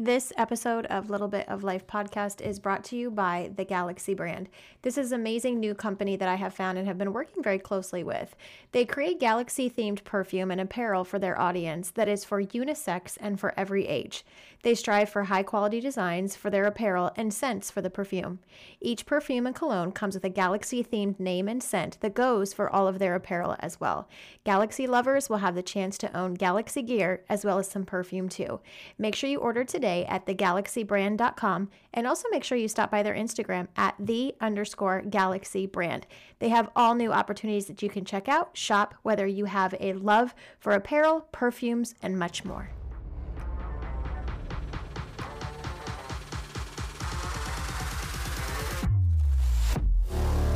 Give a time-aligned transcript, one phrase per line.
[0.00, 4.14] This episode of Little Bit of Life podcast is brought to you by the Galaxy
[4.14, 4.48] brand.
[4.82, 7.58] This is an amazing new company that I have found and have been working very
[7.58, 8.36] closely with.
[8.70, 13.40] They create galaxy themed perfume and apparel for their audience that is for unisex and
[13.40, 14.24] for every age.
[14.62, 18.38] They strive for high quality designs for their apparel and scents for the perfume.
[18.80, 22.70] Each perfume and cologne comes with a galaxy themed name and scent that goes for
[22.70, 24.08] all of their apparel as well.
[24.44, 28.28] Galaxy lovers will have the chance to own Galaxy gear as well as some perfume
[28.28, 28.60] too.
[28.96, 33.02] Make sure you order today today at thegalaxybrand.com and also make sure you stop by
[33.02, 36.06] their Instagram at the underscore galaxy brand.
[36.38, 39.94] They have all new opportunities that you can check out, shop, whether you have a
[39.94, 42.70] love for apparel, perfumes, and much more.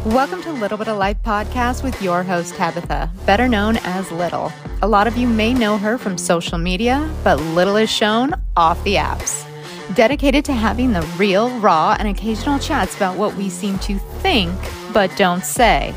[0.07, 4.53] Welcome to Little Bit of Life podcast with your host, Tabitha, better known as Little.
[4.83, 8.83] A lot of you may know her from social media, but little is shown off
[8.83, 9.47] the apps.
[9.95, 14.53] Dedicated to having the real, raw, and occasional chats about what we seem to think
[14.93, 15.95] but don't say.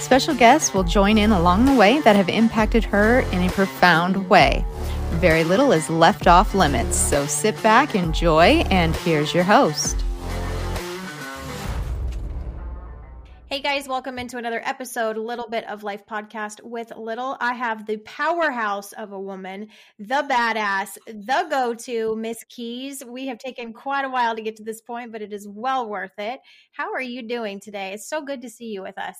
[0.00, 4.28] Special guests will join in along the way that have impacted her in a profound
[4.28, 4.66] way.
[5.12, 10.04] Very little is left off limits, so sit back, enjoy, and here's your host.
[13.50, 17.36] Hey guys, welcome into another episode, Little Bit of Life podcast with Little.
[17.40, 23.02] I have the powerhouse of a woman, the badass, the go to, Miss Keys.
[23.04, 25.88] We have taken quite a while to get to this point, but it is well
[25.88, 26.38] worth it.
[26.70, 27.92] How are you doing today?
[27.92, 29.16] It's so good to see you with us.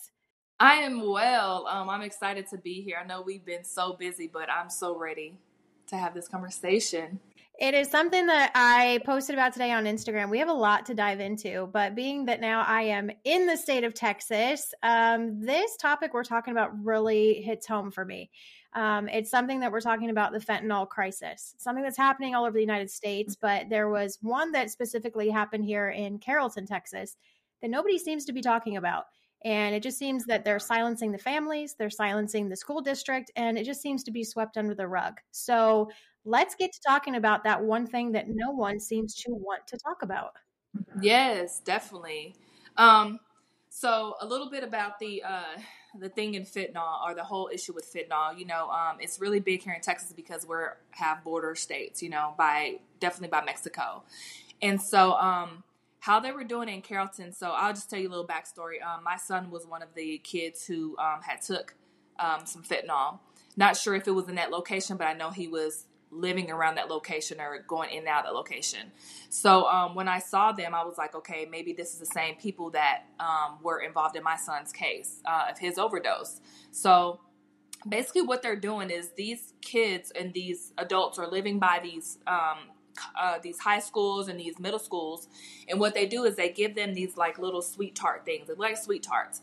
[0.61, 1.67] I am well.
[1.67, 3.01] Um, I'm excited to be here.
[3.03, 5.41] I know we've been so busy, but I'm so ready
[5.89, 7.19] to have this conversation.
[7.61, 10.31] It is something that I posted about today on Instagram.
[10.31, 13.55] We have a lot to dive into, but being that now I am in the
[13.55, 18.31] state of Texas, um, this topic we're talking about really hits home for me.
[18.73, 22.55] Um, it's something that we're talking about the fentanyl crisis, something that's happening all over
[22.55, 27.19] the United States, but there was one that specifically happened here in Carrollton, Texas,
[27.61, 29.05] that nobody seems to be talking about.
[29.45, 33.59] And it just seems that they're silencing the families, they're silencing the school district, and
[33.59, 35.19] it just seems to be swept under the rug.
[35.31, 35.91] So
[36.25, 39.79] let's get to talking about that one thing that no one seems to want to
[39.79, 40.35] talk about.
[41.01, 42.37] Yes, definitely.
[42.77, 43.19] Um,
[43.69, 45.61] so a little bit about the uh,
[45.99, 48.39] the thing in fentanyl or the whole issue with fentanyl.
[48.39, 52.03] You know, um, it's really big here in Texas because we're have border states.
[52.03, 54.03] You know, by definitely by Mexico,
[54.61, 55.63] and so um,
[56.01, 57.33] how they were doing in Carrollton.
[57.33, 58.83] So I'll just tell you a little backstory.
[58.85, 61.75] Um, my son was one of the kids who um, had took
[62.19, 63.21] um, some fentanyl.
[63.57, 66.75] Not sure if it was in that location, but I know he was living around
[66.77, 68.91] that location or going in and out of that location.
[69.29, 72.35] So um, when I saw them, I was like, okay, maybe this is the same
[72.35, 76.41] people that um, were involved in my son's case uh, of his overdose.
[76.73, 77.21] So
[77.89, 82.19] basically, what they're doing is these kids and these adults are living by these.
[82.27, 82.59] Um,
[83.19, 85.29] uh, these high schools and these middle schools,
[85.69, 88.55] and what they do is they give them these like little sweet tart things, they
[88.55, 89.41] like sweet tarts,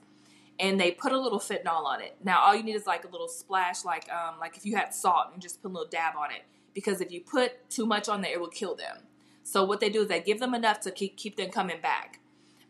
[0.60, 2.18] and they put a little fentanyl on it.
[2.24, 4.94] Now all you need is like a little splash, like um, like if you had
[4.94, 6.44] salt and just put a little dab on it
[6.78, 8.98] because if you put too much on there, it will kill them.
[9.42, 12.20] So what they do is they give them enough to keep keep them coming back.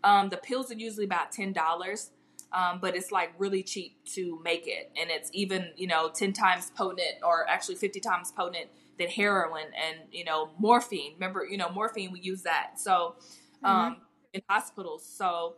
[0.01, 2.11] Um, the pills are usually about ten dollars,
[2.53, 6.31] um, but it's like really cheap to make it, and it's even you know ten
[6.31, 8.67] times potent or actually fifty times potent
[8.97, 11.11] than heroin and you know morphine.
[11.15, 12.79] Remember, you know morphine we use that.
[12.79, 13.15] So
[13.61, 14.01] um, mm-hmm.
[14.35, 15.55] in hospitals, so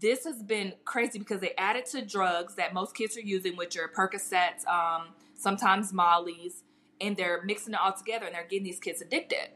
[0.00, 3.76] this has been crazy because they added to drugs that most kids are using, which
[3.76, 6.62] are Percocets, um, sometimes Molly's
[7.00, 9.48] and they're mixing it all together and they're getting these kids addicted.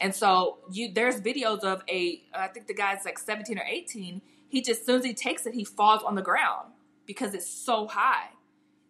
[0.00, 4.20] And so you there's videos of a I think the guy's like 17 or 18.
[4.48, 6.72] He just as soon as he takes it, he falls on the ground
[7.06, 8.30] because it's so high.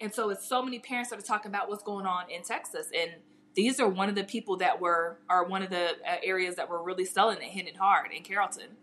[0.01, 2.89] And so it's so many parents that are talking about what's going on in Texas.
[2.95, 3.13] And
[3.55, 6.69] these are one of the people that were are one of the uh, areas that
[6.69, 8.77] were really selling it, hitting hard in Carrollton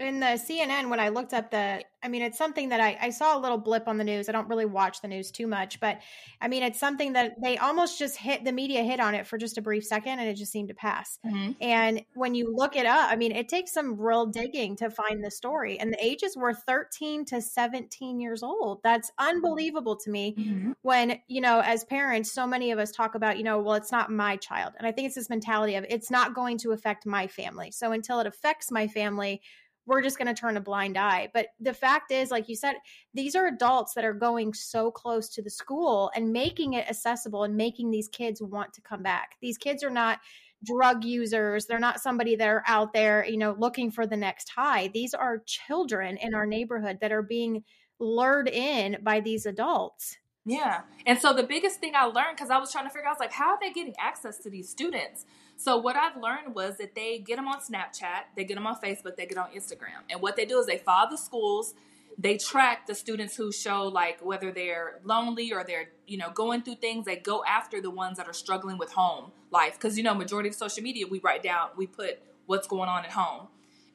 [0.00, 3.10] in the CNN when I looked up the I mean it's something that I, I
[3.10, 4.28] saw a little blip on the news.
[4.28, 5.98] I don't really watch the news too much, but
[6.40, 9.36] I mean it's something that they almost just hit the media hit on it for
[9.36, 11.18] just a brief second and it just seemed to pass.
[11.26, 11.52] Mm-hmm.
[11.60, 15.22] And when you look it up, I mean it takes some real digging to find
[15.22, 15.78] the story.
[15.78, 18.80] And the ages were 13 to 17 years old.
[18.82, 20.72] That's unbelievable to me mm-hmm.
[20.80, 23.92] when, you know, as parents, so many of us talk about, you know, well, it's
[23.92, 24.72] not my child.
[24.78, 27.70] And I think it's this mentality of it's not going to affect my family.
[27.70, 29.42] So until it affects my family,
[29.90, 31.28] we're just going to turn a blind eye.
[31.34, 32.76] But the fact is, like you said,
[33.12, 37.42] these are adults that are going so close to the school and making it accessible
[37.42, 39.34] and making these kids want to come back.
[39.42, 40.20] These kids are not
[40.64, 41.66] drug users.
[41.66, 44.86] They're not somebody that are out there, you know, looking for the next high.
[44.94, 47.64] These are children in our neighborhood that are being
[47.98, 50.18] lured in by these adults.
[50.46, 50.82] Yeah.
[51.04, 53.14] And so the biggest thing I learned, because I was trying to figure out, I
[53.14, 55.26] was like, how are they getting access to these students?
[55.60, 58.76] So what I've learned was that they get them on Snapchat, they get them on
[58.80, 61.74] Facebook, they get on Instagram, and what they do is they follow the schools.
[62.16, 66.62] They track the students who show like whether they're lonely or they're you know going
[66.62, 67.04] through things.
[67.04, 70.48] They go after the ones that are struggling with home life because you know majority
[70.48, 73.48] of social media we write down we put what's going on at home,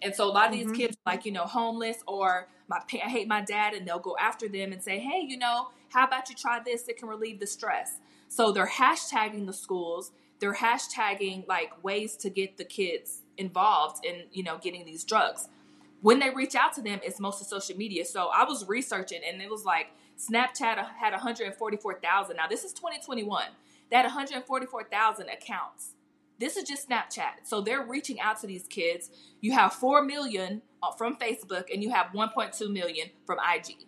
[0.04, 0.76] and so a lot of these mm-hmm.
[0.76, 4.48] kids like you know homeless or my I hate my dad, and they'll go after
[4.48, 6.88] them and say, hey, you know, how about you try this?
[6.88, 7.98] It can relieve the stress.
[8.28, 10.12] So they're hashtagging the schools
[10.46, 15.50] they're hashtagging like ways to get the kids involved in you know getting these drugs.
[16.02, 18.06] When they reach out to them it's mostly social media.
[18.06, 19.88] So i was researching and it was like
[20.18, 23.46] snapchat had 144000 now this is 2021
[23.92, 25.94] that 144000 accounts.
[26.40, 27.44] This is just snapchat.
[27.44, 29.10] So they're reaching out to these kids.
[29.42, 33.88] You have 4 million uh, from facebook and you have 1.2 million from ig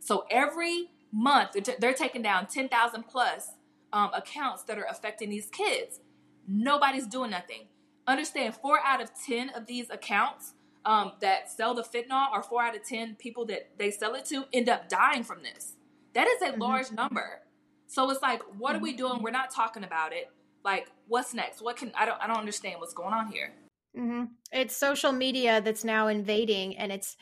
[0.00, 3.52] so every month they're taking down 10000 plus
[3.92, 6.00] um, accounts that are affecting these kids.
[6.46, 7.68] Nobody's doing nothing.
[8.06, 10.54] Understand, four out of 10 of these accounts
[10.84, 14.24] um, that sell the fentanyl, or four out of 10 people that they sell it
[14.26, 15.74] to, end up dying from this.
[16.14, 16.62] That is a mm-hmm.
[16.62, 17.42] large number.
[17.86, 19.06] So it's like, what are we mm-hmm.
[19.06, 19.22] doing?
[19.22, 20.30] We're not talking about it.
[20.64, 21.62] Like, what's next?
[21.62, 23.52] What can I don't I don't understand what's going on here.
[23.96, 24.24] Mm-hmm.
[24.52, 27.16] It's social media that's now invading, and it's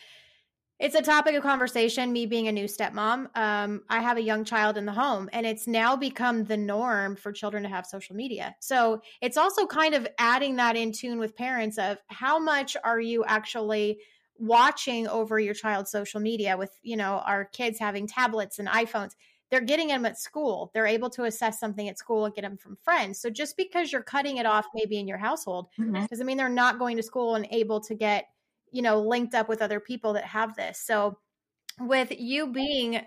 [0.79, 2.13] it's a topic of conversation.
[2.13, 5.47] Me being a new stepmom, um, I have a young child in the home, and
[5.47, 8.55] it's now become the norm for children to have social media.
[8.61, 13.01] So it's also kind of adding that in tune with parents of how much are
[13.01, 13.99] you actually
[14.39, 19.13] watching over your child's social media with you know our kids having tablets and iPhones.
[19.51, 20.73] They're getting them at school.
[20.75, 23.21] They're able to assess something at school and get them from friends.
[23.21, 26.05] So just because you're cutting it off maybe in your household mm-hmm.
[26.07, 28.27] doesn't mean they're not going to school and able to get
[28.73, 30.79] you know, linked up with other people that have this.
[30.79, 31.19] So
[31.81, 33.01] with you being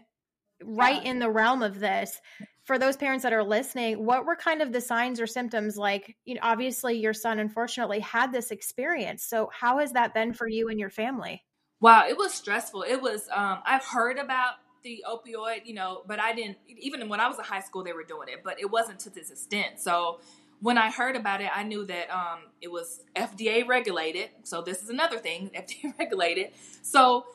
[0.63, 2.19] right in the realm of this,
[2.63, 6.15] for those parents that are listening, what were kind of the signs or symptoms like,
[6.25, 9.23] you know, obviously your son unfortunately had this experience.
[9.23, 11.43] So how has that been for you and your family?
[11.81, 12.83] Wow, it was stressful.
[12.83, 17.19] It was um I've heard about the opioid, you know, but I didn't even when
[17.19, 19.79] I was in high school they were doing it, but it wasn't to this extent.
[19.79, 20.19] So
[20.61, 24.29] when I heard about it, I knew that um, it was FDA regulated.
[24.43, 26.51] So this is another thing, FDA regulated.
[26.81, 27.25] So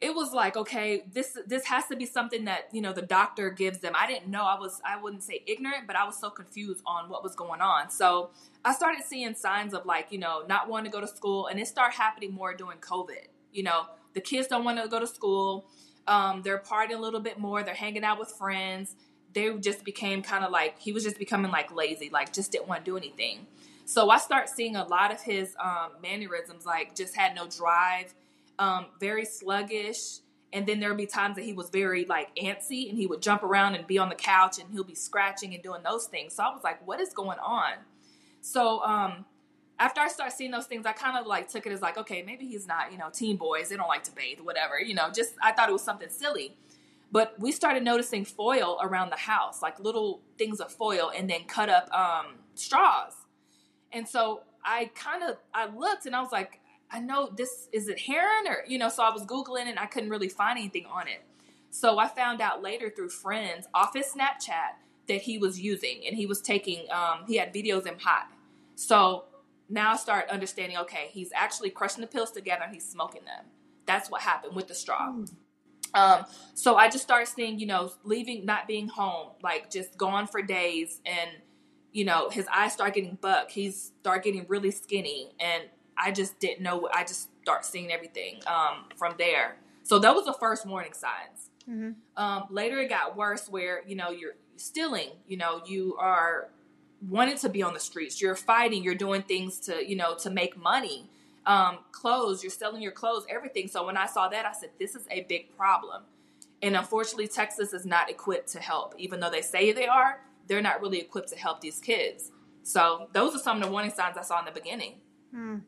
[0.00, 3.50] it was like, okay, this this has to be something that you know the doctor
[3.50, 3.92] gives them.
[3.94, 4.44] I didn't know.
[4.44, 7.60] I was I wouldn't say ignorant, but I was so confused on what was going
[7.60, 7.90] on.
[7.90, 8.30] So
[8.64, 11.60] I started seeing signs of like you know not wanting to go to school, and
[11.60, 13.28] it started happening more during COVID.
[13.52, 15.66] You know, the kids don't want to go to school.
[16.06, 17.62] Um, they're partying a little bit more.
[17.62, 18.94] They're hanging out with friends
[19.32, 22.68] they just became kind of like he was just becoming like lazy, like just didn't
[22.68, 23.46] want to do anything.
[23.84, 28.14] So I start seeing a lot of his um, mannerisms, like just had no drive,
[28.58, 30.20] um, very sluggish.
[30.52, 33.22] And then there would be times that he was very like antsy and he would
[33.22, 36.34] jump around and be on the couch and he'll be scratching and doing those things.
[36.34, 37.72] So I was like, what is going on?
[38.40, 39.24] So um,
[39.78, 42.22] after I start seeing those things, I kind of like took it as like, okay,
[42.22, 45.10] maybe he's not, you know, teen boys, they don't like to bathe, whatever, you know,
[45.10, 46.56] just I thought it was something silly.
[47.12, 51.44] But we started noticing foil around the house, like little things of foil, and then
[51.44, 53.14] cut up um, straws.
[53.92, 56.60] And so I kind of I looked and I was like,
[56.90, 58.88] I know this is it heroin or you know.
[58.88, 61.22] So I was googling and I couldn't really find anything on it.
[61.70, 64.76] So I found out later through friends off his Snapchat
[65.08, 66.86] that he was using, and he was taking.
[66.90, 68.28] Um, he had videos in hot.
[68.76, 69.24] So
[69.68, 70.78] now I start understanding.
[70.78, 73.46] Okay, he's actually crushing the pills together and he's smoking them.
[73.86, 75.10] That's what happened with the straw.
[75.10, 75.32] Mm.
[75.94, 80.26] Um, so I just started seeing, you know, leaving, not being home, like just gone
[80.26, 81.30] for days, and
[81.92, 83.50] you know, his eyes start getting buck.
[83.50, 85.64] He's start getting really skinny, and
[85.96, 86.88] I just didn't know.
[86.92, 89.56] I just start seeing everything um, from there.
[89.82, 91.50] So that was the first warning signs.
[91.68, 92.22] Mm-hmm.
[92.22, 95.10] Um, later, it got worse, where you know you're stealing.
[95.26, 96.50] You know, you are
[97.08, 98.20] wanting to be on the streets.
[98.20, 98.84] You're fighting.
[98.84, 101.10] You're doing things to you know to make money
[101.46, 103.68] um, clothes, you're selling your clothes, everything.
[103.68, 106.04] So when I saw that, I said, this is a big problem.
[106.62, 108.94] And unfortunately, Texas is not equipped to help.
[108.98, 112.30] Even though they say they are, they're not really equipped to help these kids.
[112.62, 115.00] So those are some of the warning signs I saw in the beginning.
[115.32, 115.58] Hmm.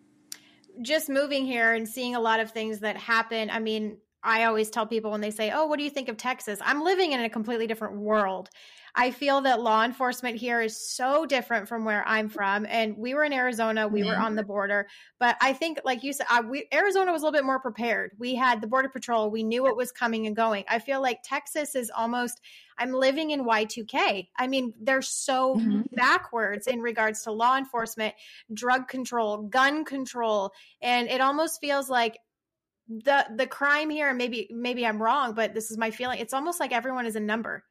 [0.83, 3.51] Just moving here and seeing a lot of things that happen.
[3.51, 6.17] I mean, I always tell people when they say, Oh, what do you think of
[6.17, 6.59] Texas?
[6.63, 8.51] I'm living in a completely different world.
[8.95, 12.67] I feel that law enforcement here is so different from where I'm from.
[12.69, 14.87] And we were in Arizona, we were on the border.
[15.19, 18.13] But I think, like you said, I, we, Arizona was a little bit more prepared.
[18.19, 20.65] We had the Border Patrol, we knew what was coming and going.
[20.69, 22.41] I feel like Texas is almost,
[22.77, 24.29] I'm living in Y2K.
[24.37, 25.83] I mean, they're so mm-hmm.
[25.93, 28.15] backwards in regards to law enforcement,
[28.53, 30.53] drug control, gun control.
[30.83, 32.19] And it almost feels like
[32.89, 36.59] the the crime here maybe maybe i'm wrong but this is my feeling it's almost
[36.59, 37.65] like everyone is a number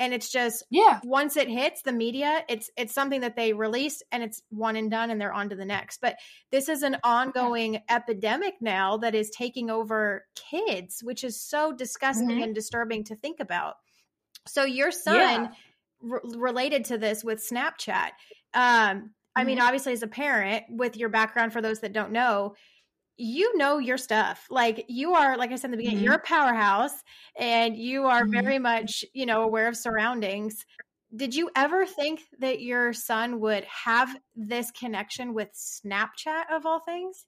[0.00, 4.02] and it's just yeah once it hits the media it's it's something that they release
[4.10, 6.16] and it's one and done and they're on to the next but
[6.50, 7.80] this is an ongoing yeah.
[7.90, 12.42] epidemic now that is taking over kids which is so disgusting mm-hmm.
[12.42, 13.74] and disturbing to think about
[14.48, 15.48] so your son yeah.
[16.10, 18.10] r- related to this with snapchat
[18.54, 19.66] um I mean, mm-hmm.
[19.66, 22.56] obviously, as a parent, with your background, for those that don't know,
[23.20, 24.46] you know your stuff.
[24.50, 26.06] Like you are, like I said in the beginning, mm-hmm.
[26.06, 27.04] you're a powerhouse
[27.38, 28.32] and you are mm-hmm.
[28.32, 30.64] very much, you know, aware of surroundings.
[31.14, 36.80] Did you ever think that your son would have this connection with Snapchat of all
[36.80, 37.26] things?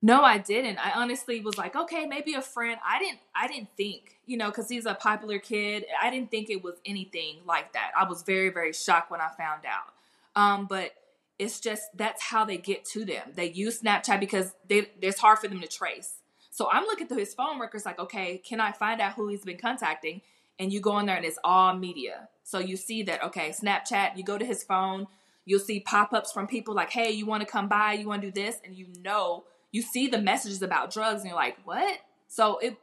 [0.00, 0.78] No, I didn't.
[0.84, 2.78] I honestly was like, okay, maybe a friend.
[2.86, 5.84] I didn't I didn't think, you know, cuz he's a popular kid.
[6.00, 7.92] I didn't think it was anything like that.
[7.96, 9.92] I was very very shocked when I found out.
[10.34, 10.92] Um but
[11.38, 13.32] it's just that's how they get to them.
[13.34, 16.14] They use Snapchat because they, it's hard for them to trace.
[16.50, 19.44] So I'm looking through his phone records like, okay, can I find out who he's
[19.44, 20.22] been contacting?
[20.58, 22.28] And you go in there and it's all media.
[22.42, 25.06] So you see that, okay, Snapchat, you go to his phone,
[25.44, 28.22] you'll see pop ups from people like, hey, you want to come by, you want
[28.22, 28.56] to do this.
[28.64, 32.00] And you know, you see the messages about drugs and you're like, what?
[32.26, 32.76] So it,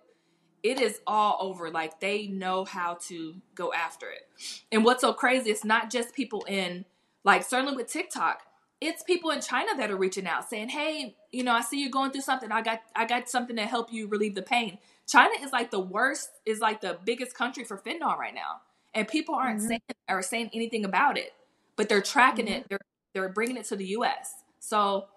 [0.64, 1.70] it is all over.
[1.70, 4.28] Like they know how to go after it.
[4.72, 6.86] And what's so crazy, it's not just people in
[7.26, 8.44] like certainly with TikTok,
[8.82, 11.90] it's people in China that are reaching out saying, "Hey, you know, I see you
[11.90, 12.52] going through something.
[12.52, 14.78] I got I got something to help you relieve the pain."
[15.08, 18.62] China is like the worst is like the biggest country for fentanyl right now.
[18.94, 19.68] And people aren't mm-hmm.
[19.68, 21.34] saying or saying anything about it,
[21.76, 22.56] but they're tracking mm-hmm.
[22.56, 22.70] it.
[22.70, 22.80] They're
[23.14, 24.34] they're bringing it to the US.
[24.60, 25.08] So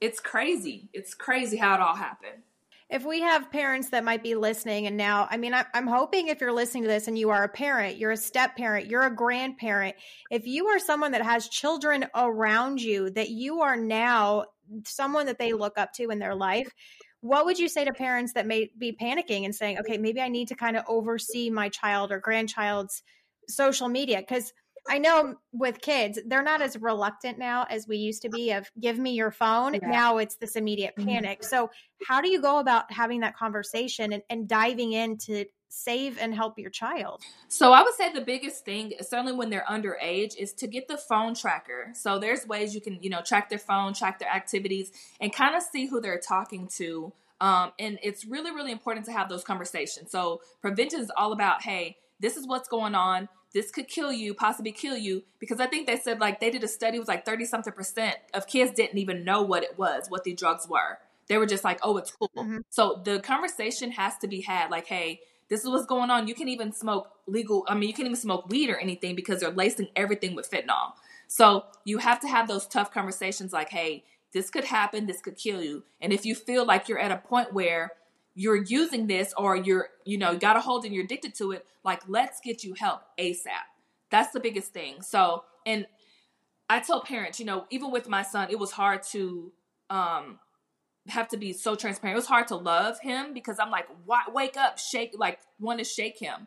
[0.00, 0.88] it's crazy.
[0.92, 2.42] It's crazy how it all happened
[2.88, 6.28] if we have parents that might be listening and now i mean I, am hoping
[6.28, 9.02] if you're listening to this and you are a parent you're a step parent you're
[9.02, 9.96] a grandparent
[10.30, 14.44] if you are someone that has children around you that you are now
[14.84, 16.72] someone that they look up to in their life
[17.20, 20.28] what would you say to parents that may be panicking and saying okay maybe i
[20.28, 23.02] need to kind of oversee my child or grandchild's
[23.48, 24.18] social media?
[24.18, 24.52] Because
[24.88, 28.70] I know with kids, they're not as reluctant now as we used to be of
[28.80, 29.74] give me your phone.
[29.74, 29.88] Yeah.
[29.88, 31.08] Now it's this immediate mm-hmm.
[31.08, 31.40] panic.
[31.40, 31.48] Mm-hmm.
[31.48, 31.70] So
[32.06, 36.34] how do you go about having that conversation and, and diving in to save and
[36.34, 37.22] help your child?
[37.48, 40.96] So I would say the biggest thing, certainly when they're underage, is to get the
[40.96, 41.90] phone tracker.
[41.94, 45.56] So there's ways you can, you know, track their phone, track their activities, and kind
[45.56, 47.12] of see who they're talking to.
[47.40, 50.10] Um, and it's really, really important to have those conversations.
[50.10, 54.34] So prevention is all about, hey, this is what's going on this could kill you,
[54.34, 57.24] possibly kill you, because I think they said like they did a study was like
[57.24, 60.98] 30 something percent of kids didn't even know what it was, what the drugs were.
[61.28, 62.30] They were just like, oh, it's cool.
[62.36, 62.58] Mm-hmm.
[62.68, 66.28] So the conversation has to be had like, hey, this is what's going on.
[66.28, 69.40] You can even smoke legal, I mean, you can even smoke weed or anything because
[69.40, 70.92] they're lacing everything with fentanyl.
[71.26, 74.04] So you have to have those tough conversations like, hey,
[74.34, 75.84] this could happen, this could kill you.
[76.02, 77.92] And if you feel like you're at a point where
[78.36, 81.66] you're using this or you're, you know, got a hold and you're addicted to it,
[81.82, 83.66] like let's get you help ASAP.
[84.10, 85.02] That's the biggest thing.
[85.02, 85.86] So, and
[86.68, 89.52] I tell parents, you know, even with my son, it was hard to
[89.90, 90.38] um
[91.08, 92.14] have to be so transparent.
[92.14, 95.78] It was hard to love him because I'm like, why, wake up, shake, like want
[95.78, 96.46] to shake him.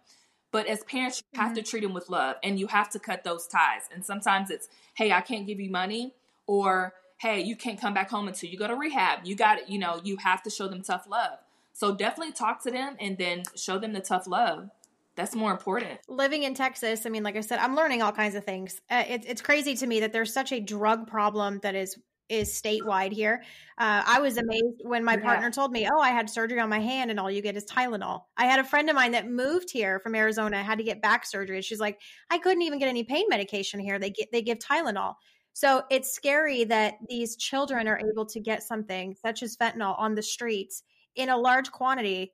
[0.52, 1.56] But as parents, you have mm-hmm.
[1.56, 3.84] to treat him with love and you have to cut those ties.
[3.94, 6.14] And sometimes it's, hey, I can't give you money,
[6.46, 9.20] or hey, you can't come back home until you go to rehab.
[9.24, 11.40] You got it, you know, you have to show them tough love.
[11.80, 14.70] So definitely talk to them and then show them the tough love.
[15.16, 16.02] That's more important.
[16.10, 18.82] Living in Texas, I mean, like I said, I'm learning all kinds of things.
[18.90, 22.50] Uh, it, it's crazy to me that there's such a drug problem that is is
[22.50, 23.44] statewide here.
[23.78, 25.24] Uh, I was amazed when my yeah.
[25.24, 27.66] partner told me, "Oh, I had surgery on my hand, and all you get is
[27.66, 31.02] Tylenol." I had a friend of mine that moved here from Arizona, had to get
[31.02, 31.62] back surgery.
[31.62, 34.00] She's like, "I couldn't even get any pain medication here.
[34.00, 35.16] They get they give Tylenol."
[35.54, 40.16] So it's scary that these children are able to get something such as fentanyl on
[40.16, 40.84] the streets
[41.16, 42.34] in a large quantity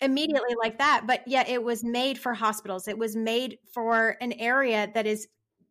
[0.00, 4.32] immediately like that but yet it was made for hospitals it was made for an
[4.34, 5.28] area that is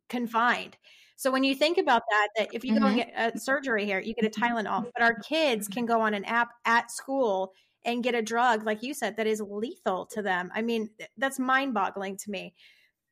[0.08, 0.78] confined
[1.18, 2.82] so when you think about that that if you mm-hmm.
[2.82, 3.18] go and mm-hmm.
[3.18, 6.24] get a surgery here you get a tylenol but our kids can go on an
[6.26, 7.52] app at school
[7.84, 11.40] and get a drug like you said that is lethal to them i mean that's
[11.40, 12.54] mind boggling to me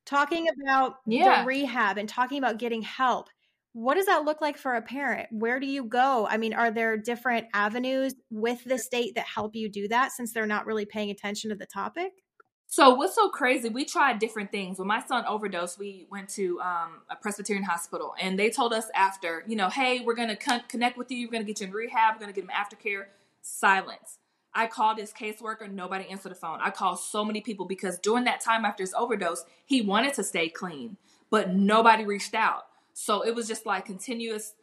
[0.06, 1.42] talking about yeah.
[1.42, 3.30] the rehab and talking about getting help
[3.74, 5.28] what does that look like for a parent?
[5.32, 6.28] Where do you go?
[6.30, 10.34] I mean, are there different avenues with the state that help you do that since
[10.34, 12.12] they're not really paying attention to the topic?
[12.72, 13.70] So what's so crazy?
[13.70, 14.78] We tried different things.
[14.78, 18.86] When my son overdosed, we went to um, a Presbyterian hospital, and they told us
[18.94, 21.28] after, you know, hey, we're gonna con- connect with you.
[21.28, 22.16] We're gonna get you in rehab.
[22.16, 23.06] We're gonna get him aftercare.
[23.42, 24.20] Silence.
[24.54, 25.72] I called his caseworker.
[25.72, 26.60] Nobody answered the phone.
[26.62, 30.24] I called so many people because during that time after his overdose, he wanted to
[30.24, 30.98] stay clean,
[31.32, 32.66] but nobody reached out.
[33.02, 34.54] So it was just like continuous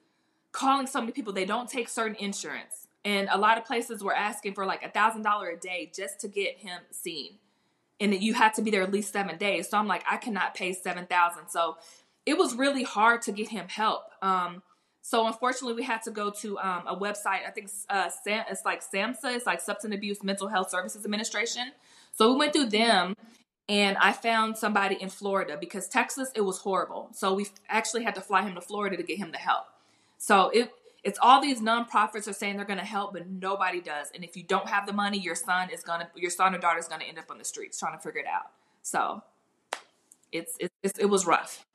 [0.52, 1.32] calling so many people.
[1.32, 2.86] They don't take certain insurance.
[3.04, 6.20] And a lot of places were asking for like a thousand dollar a day just
[6.20, 7.38] to get him seen.
[8.00, 9.68] and you had to be there at least seven days.
[9.68, 11.48] So I'm like, I cannot pay seven thousand.
[11.48, 11.76] So
[12.26, 14.02] it was really hard to get him help.
[14.22, 14.62] Um,
[15.02, 17.46] so unfortunately, we had to go to um, a website.
[17.46, 21.70] I think uh, Sam, it's like SAMHSA, it's like Substance Abuse Mental Health Services Administration.
[22.12, 23.14] So we went through them,
[23.68, 27.10] and I found somebody in Florida because Texas it was horrible.
[27.12, 29.66] So we actually had to fly him to Florida to get him the help.
[30.18, 34.08] So it it's all these nonprofits are saying they're going to help, but nobody does.
[34.12, 36.78] And if you don't have the money, your son is gonna your son or daughter
[36.78, 38.50] is going to end up on the streets trying to figure it out.
[38.82, 39.22] So
[40.30, 41.65] it's, it's it was rough.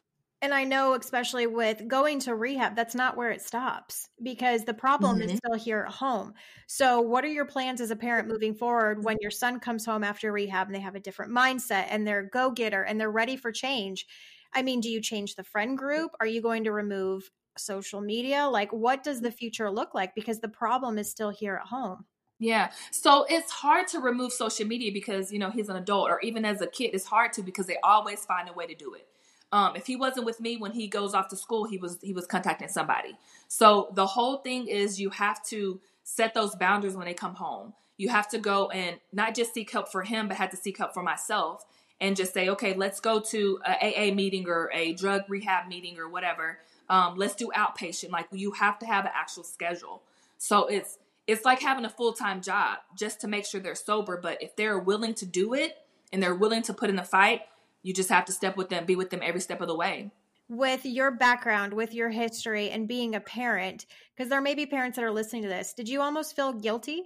[0.44, 4.74] And I know, especially with going to rehab, that's not where it stops because the
[4.74, 5.30] problem mm-hmm.
[5.30, 6.34] is still here at home.
[6.66, 10.04] So, what are your plans as a parent moving forward when your son comes home
[10.04, 13.38] after rehab and they have a different mindset and they're go getter and they're ready
[13.38, 14.08] for change?
[14.54, 16.12] I mean, do you change the friend group?
[16.20, 18.48] Are you going to remove social media?
[18.48, 20.16] Like, what does the future look like?
[20.16, 22.06] Because the problem is still here at home.
[22.40, 22.72] Yeah.
[22.90, 26.44] So it's hard to remove social media because, you know, he's an adult or even
[26.44, 29.08] as a kid, it's hard to because they always find a way to do it.
[29.52, 32.14] Um, if he wasn't with me when he goes off to school, he was he
[32.14, 33.18] was contacting somebody.
[33.48, 37.74] So the whole thing is you have to set those boundaries when they come home.
[37.98, 40.78] You have to go and not just seek help for him, but have to seek
[40.78, 41.66] help for myself
[42.00, 46.00] and just say, okay, let's go to a AA meeting or a drug rehab meeting
[46.00, 46.60] or whatever.
[46.90, 48.10] Um, let's do outpatient.
[48.10, 50.02] Like you have to have an actual schedule.
[50.38, 54.20] So it's it's like having a full time job just to make sure they're sober.
[54.22, 55.78] But if they're willing to do it
[56.12, 57.42] and they're willing to put in the fight,
[57.84, 60.12] you just have to step with them, be with them every step of the way.
[60.50, 63.86] With your background, with your history, and being a parent,
[64.16, 67.04] because there may be parents that are listening to this, did you almost feel guilty?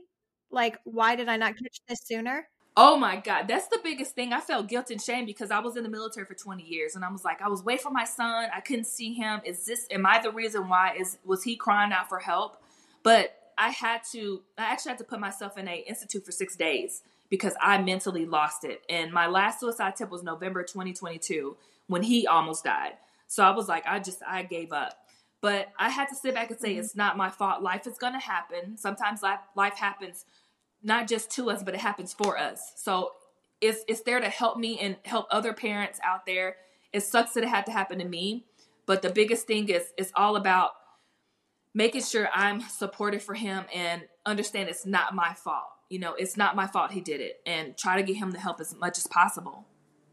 [0.49, 2.47] Like, why did I not catch this sooner?
[2.77, 4.33] Oh my God, that's the biggest thing.
[4.33, 7.05] I felt guilt and shame because I was in the military for 20 years and
[7.05, 8.49] I was like, I was waiting for my son.
[8.53, 9.39] I couldn't see him.
[9.45, 10.95] Is this, am I the reason why?
[10.99, 12.61] Is, was he crying out for help?
[13.01, 16.57] But I had to, I actually had to put myself in a institute for six
[16.57, 18.81] days because I mentally lost it.
[18.89, 22.93] And my last suicide tip was November 2022 when he almost died.
[23.27, 24.97] So I was like, I just, I gave up.
[25.41, 26.79] But I had to sit back and say, mm-hmm.
[26.79, 27.61] it's not my fault.
[27.61, 28.77] Life is going to happen.
[28.77, 30.25] Sometimes life, life happens
[30.83, 32.73] not just to us, but it happens for us.
[32.75, 33.13] So
[33.61, 36.57] it's, it's there to help me and help other parents out there.
[36.93, 38.45] It sucks that it had to happen to me.
[38.85, 40.71] But the biggest thing is, it's all about
[41.73, 46.37] making sure I'm supportive for him and understand it's not my fault you know, it's
[46.37, 48.97] not my fault he did it and try to get him the help as much
[48.97, 49.65] as possible.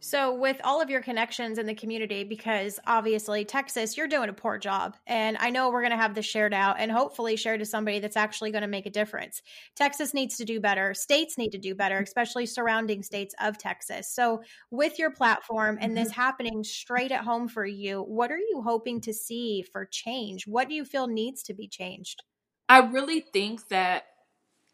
[0.05, 4.33] So, with all of your connections in the community, because obviously Texas, you're doing a
[4.33, 4.97] poor job.
[5.07, 8.01] And I know we're going to have this shared out and hopefully shared to somebody
[8.01, 9.43] that's actually going to make a difference.
[9.77, 10.93] Texas needs to do better.
[10.93, 14.13] States need to do better, especially surrounding states of Texas.
[14.13, 16.21] So, with your platform and this mm-hmm.
[16.21, 20.49] happening straight at home for you, what are you hoping to see for change?
[20.49, 22.25] What do you feel needs to be changed?
[22.69, 24.07] I really think that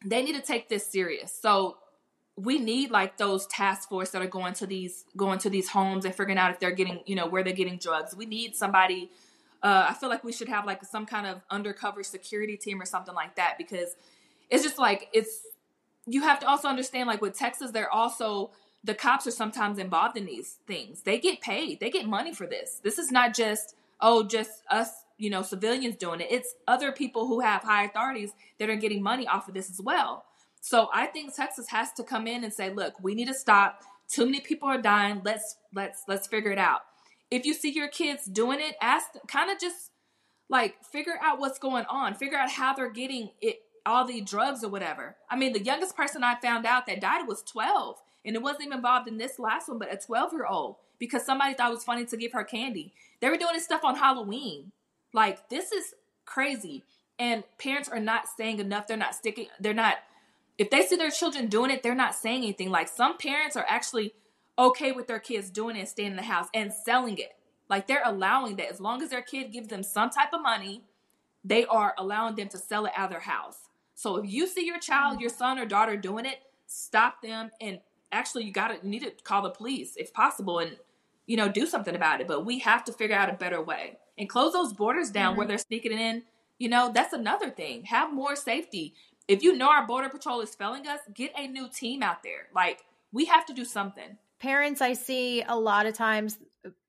[0.05, 1.33] they need to take this serious.
[1.33, 1.77] So
[2.37, 6.05] we need like those task force that are going to these going to these homes
[6.05, 8.15] and figuring out if they're getting you know where they're getting drugs.
[8.15, 9.11] We need somebody.
[9.61, 12.85] Uh, I feel like we should have like some kind of undercover security team or
[12.85, 13.97] something like that because
[14.51, 15.41] it's just like it's
[16.07, 18.51] you have to also understand like with Texas they're also
[18.85, 21.03] the cops are sometimes involved in these things.
[21.03, 21.81] They get paid.
[21.81, 22.81] They get money for this.
[22.85, 26.29] This is not just oh just us you know, civilians doing it.
[26.31, 29.81] It's other people who have high authorities that are getting money off of this as
[29.81, 30.25] well.
[30.61, 33.83] So I think Texas has to come in and say, look, we need to stop.
[34.09, 35.21] Too many people are dying.
[35.25, 36.81] Let's let's let's figure it out.
[37.31, 39.91] If you see your kids doing it, ask kind of just
[40.49, 42.15] like figure out what's going on.
[42.15, 45.17] Figure out how they're getting it all the drugs or whatever.
[45.31, 48.67] I mean, the youngest person I found out that died was 12 and it wasn't
[48.67, 51.75] even involved in this last one, but a 12 year old because somebody thought it
[51.75, 52.93] was funny to give her candy.
[53.21, 54.73] They were doing this stuff on Halloween.
[55.13, 55.95] Like this is
[56.25, 56.85] crazy.
[57.19, 58.87] And parents are not saying enough.
[58.87, 59.97] They're not sticking, they're not
[60.59, 62.71] if they see their children doing it, they're not saying anything.
[62.71, 64.15] Like some parents are actually
[64.59, 67.37] okay with their kids doing it and staying in the house and selling it.
[67.71, 70.83] Like they're allowing that as long as their kid gives them some type of money,
[71.45, 73.69] they are allowing them to sell it out of their house.
[73.95, 75.23] So if you see your child, mm-hmm.
[75.23, 77.81] your son or daughter doing it, stop them and
[78.13, 80.77] actually you got to you need to call the police if possible and
[81.29, 82.27] you know do something about it.
[82.27, 85.39] But we have to figure out a better way and close those borders down mm-hmm.
[85.39, 86.25] where they're sneaking in.
[86.59, 87.85] You know, that's another thing.
[87.85, 88.95] Have more safety.
[89.29, 92.49] If you know our border patrol is failing us, get a new team out there.
[92.53, 92.81] Like
[93.13, 94.17] we have to do something.
[94.41, 96.39] Parents I see a lot of times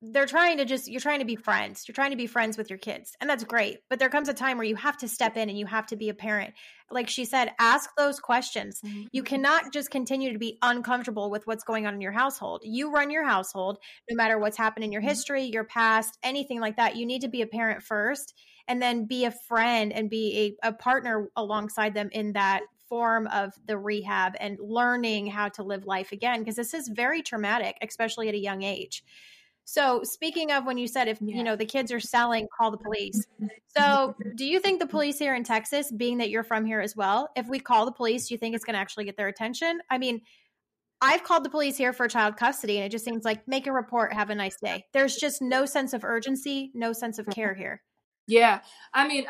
[0.02, 2.70] they're trying to just you're trying to be friends you're trying to be friends with
[2.70, 5.38] your kids and that's great but there comes a time where you have to step
[5.38, 6.54] in and you have to be a parent
[6.90, 9.04] like she said ask those questions mm-hmm.
[9.12, 12.92] you cannot just continue to be uncomfortable with what's going on in your household you
[12.92, 13.78] run your household
[14.10, 15.10] no matter what's happened in your mm-hmm.
[15.10, 18.34] history your past anything like that you need to be a parent first
[18.68, 23.28] and then be a friend and be a, a partner alongside them in that form
[23.28, 27.78] of the rehab and learning how to live life again because this is very traumatic,
[27.82, 29.04] especially at a young age.
[29.72, 31.38] So, speaking of when you said if yeah.
[31.38, 33.24] you know the kids are selling, call the police.
[33.40, 33.46] Mm-hmm.
[33.78, 36.96] So, do you think the police here in Texas, being that you're from here as
[36.96, 39.28] well, if we call the police, do you think it's going to actually get their
[39.28, 39.80] attention?
[39.88, 40.22] I mean,
[41.02, 43.72] I've called the police here for child custody, and it just seems like make a
[43.72, 44.86] report, have a nice day.
[44.92, 47.84] There's just no sense of urgency, no sense of care here.
[48.26, 49.28] Yeah, I mean.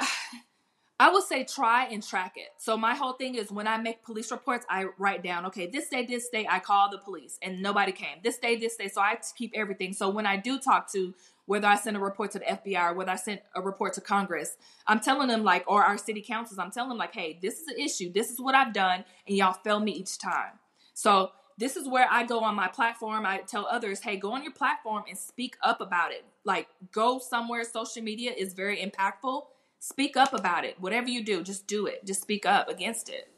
[1.02, 2.50] I would say try and track it.
[2.58, 5.88] So my whole thing is when I make police reports, I write down, okay, this
[5.88, 8.18] day, this day, I call the police and nobody came.
[8.22, 8.90] This day, this day.
[8.90, 9.94] So I keep everything.
[9.94, 11.14] So when I do talk to
[11.46, 14.02] whether I send a report to the FBI or whether I send a report to
[14.02, 14.58] Congress,
[14.88, 17.68] I'm telling them like, or our city councils, I'm telling them like, hey, this is
[17.70, 18.12] an issue.
[18.12, 20.60] This is what I've done, and y'all fail me each time.
[20.94, 23.26] So this is where I go on my platform.
[23.26, 26.26] I tell others, hey, go on your platform and speak up about it.
[26.44, 27.64] Like, go somewhere.
[27.64, 29.44] Social media is very impactful
[29.80, 30.80] speak up about it.
[30.80, 32.06] Whatever you do, just do it.
[32.06, 33.30] Just speak up against it.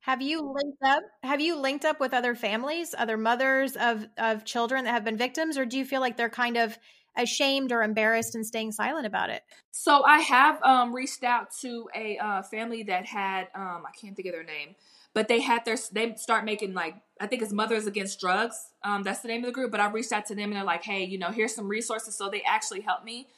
[0.00, 1.02] Have you linked up?
[1.22, 5.18] Have you linked up with other families, other mothers of of children that have been
[5.18, 6.78] victims, or do you feel like they're kind of
[7.16, 9.42] ashamed or embarrassed and staying silent about it?
[9.72, 14.16] So I have um, reached out to a uh, family that had um, I can't
[14.16, 14.74] think of their name,
[15.12, 18.70] but they had their they start making like I think it's Mothers Against Drugs.
[18.82, 19.70] Um, that's the name of the group.
[19.70, 22.14] But I reached out to them and they're like, hey, you know, here's some resources.
[22.16, 23.28] So they actually helped me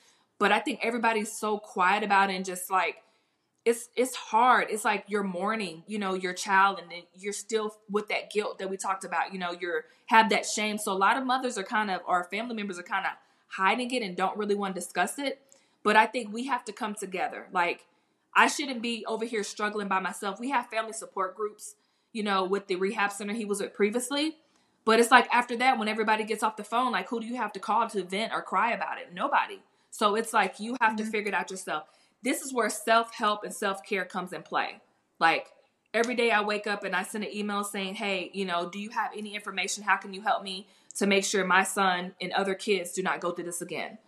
[0.42, 2.96] but I think everybody's so quiet about it and just like
[3.64, 4.66] it's it's hard.
[4.70, 8.58] It's like you're mourning, you know, your child and then you're still with that guilt
[8.58, 10.78] that we talked about, you know, you're have that shame.
[10.78, 13.12] So a lot of mothers are kind of or family members are kind of
[13.56, 15.40] hiding it and don't really want to discuss it.
[15.84, 17.46] But I think we have to come together.
[17.52, 17.86] Like
[18.34, 20.40] I shouldn't be over here struggling by myself.
[20.40, 21.76] We have family support groups,
[22.12, 24.38] you know, with the rehab center he was at previously.
[24.84, 27.36] But it's like after that, when everybody gets off the phone, like who do you
[27.36, 29.14] have to call to vent or cry about it?
[29.14, 29.60] Nobody.
[29.92, 31.04] So it's like you have mm-hmm.
[31.04, 31.84] to figure it out yourself.
[32.22, 34.80] This is where self help and self care comes in play.
[35.20, 35.48] Like
[35.92, 38.80] every day I wake up and I send an email saying, hey, you know, do
[38.80, 39.84] you have any information?
[39.84, 43.20] How can you help me to make sure my son and other kids do not
[43.20, 43.98] go through this again?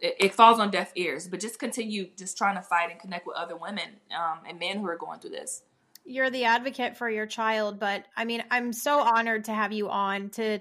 [0.00, 3.24] It, it falls on deaf ears, but just continue just trying to fight and connect
[3.24, 5.62] with other women um, and men who are going through this
[6.04, 9.88] you're the advocate for your child but i mean i'm so honored to have you
[9.88, 10.58] on to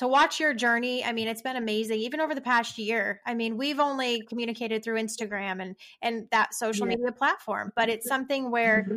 [0.00, 3.20] to watch your journey i mean it's been amazing even over the past year.
[3.26, 6.96] I mean we've only communicated through instagram and and that social yeah.
[6.96, 8.96] media platform but it's something where mm-hmm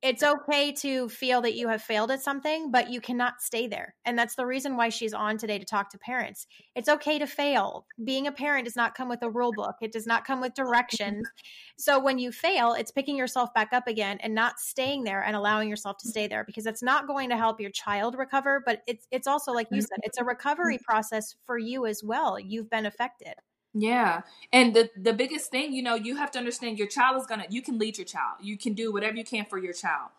[0.00, 3.96] it's okay to feel that you have failed at something, but you cannot stay there.
[4.04, 6.46] And that's the reason why she's on today to talk to parents.
[6.76, 7.84] It's okay to fail.
[8.04, 10.54] Being a parent does not come with a rule book, it does not come with
[10.54, 11.26] directions.
[11.80, 15.36] So when you fail, it's picking yourself back up again and not staying there and
[15.36, 18.82] allowing yourself to stay there because it's not going to help your child recover, but
[18.88, 19.82] it's it's also like you mm-hmm.
[19.82, 22.36] said, it's a recovery process for you as well.
[22.36, 23.34] You've been affected.
[23.74, 24.22] Yeah.
[24.52, 27.40] And the the biggest thing, you know, you have to understand your child is going
[27.40, 28.38] to you can lead your child.
[28.40, 30.10] You can do whatever you can for your child.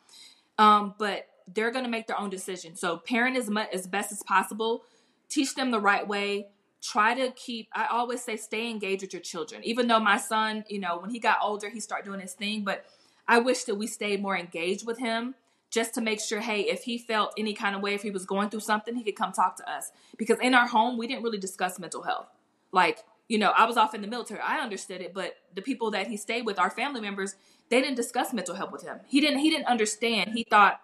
[0.57, 2.75] Um but they're going to make their own decision.
[2.75, 4.83] So parent as much as best as possible,
[5.29, 6.47] teach them the right way.
[6.81, 9.63] Try to keep I always say stay engaged with your children.
[9.63, 12.63] Even though my son, you know, when he got older, he started doing his thing,
[12.63, 12.85] but
[13.27, 15.35] I wish that we stayed more engaged with him
[15.71, 18.25] just to make sure, hey, if he felt any kind of way, if he was
[18.25, 19.91] going through something, he could come talk to us.
[20.17, 22.27] Because in our home, we didn't really discuss mental health.
[22.71, 24.41] Like you know, I was off in the military.
[24.41, 27.35] I understood it, but the people that he stayed with, our family members,
[27.69, 28.99] they didn't discuss mental health with him.
[29.07, 30.31] He didn't he didn't understand.
[30.33, 30.81] He thought